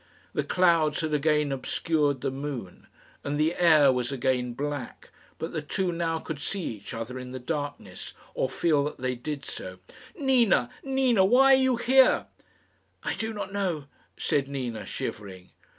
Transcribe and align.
The 0.33 0.43
clouds 0.43 1.01
had 1.01 1.13
again 1.13 1.51
obscured 1.51 2.21
the 2.21 2.31
moon, 2.31 2.87
and 3.23 3.39
the 3.39 3.53
air 3.53 3.91
was 3.93 4.11
again 4.11 4.53
black, 4.53 5.11
but 5.37 5.51
the 5.53 5.61
two 5.61 5.91
now 5.91 6.17
could 6.17 6.41
see 6.41 6.63
each 6.63 6.91
other 6.91 7.19
in 7.19 7.33
the 7.33 7.37
darkness, 7.39 8.15
or 8.33 8.49
feel 8.49 8.83
that 8.85 8.97
they 8.97 9.13
did 9.13 9.45
so. 9.45 9.77
"Nina, 10.19 10.71
Nina 10.83 11.23
why 11.23 11.53
are 11.53 11.57
you 11.57 11.75
here?" 11.75 12.25
"I 13.03 13.13
do 13.13 13.31
not 13.31 13.53
know," 13.53 13.85
said 14.17 14.47
Nina, 14.47 14.87
shivering. 14.87 15.51